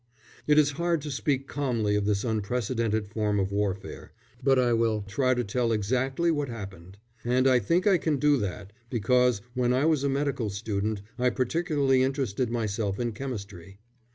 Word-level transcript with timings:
It 0.47 0.57
is 0.57 0.71
hard 0.81 0.99
to 1.03 1.11
speak 1.11 1.47
calmly 1.47 1.95
of 1.95 2.05
this 2.05 2.23
unprecedented 2.23 3.07
form 3.07 3.39
of 3.39 3.51
warfare, 3.51 4.13
but 4.43 4.57
I 4.57 4.73
will 4.73 5.03
try 5.03 5.35
to 5.35 5.43
tell 5.43 5.71
exactly 5.71 6.31
what 6.31 6.49
happened, 6.49 6.97
and 7.23 7.45
I 7.47 7.59
think 7.59 7.85
I 7.85 7.99
can 7.99 8.17
do 8.17 8.37
that, 8.37 8.73
because 8.89 9.41
when 9.53 9.73
I 9.73 9.85
was 9.85 10.03
a 10.03 10.09
medical 10.09 10.49
student 10.49 11.03
I 11.19 11.29
particularly 11.29 12.01
interested 12.01 12.49
myself 12.49 12.99
in 12.99 13.11
chemistry. 13.11 13.77